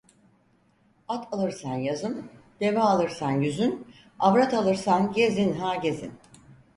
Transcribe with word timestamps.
At 1.09 1.27
alırsan 1.33 1.75
yazın, 1.75 2.29
deve 2.59 2.79
alırsan 2.79 3.41
güzün, 3.41 3.87
avrat 4.19 4.53
alırsan 4.53 5.13
gezin 5.13 5.53
ha 5.53 5.75
gezin. 5.75 6.11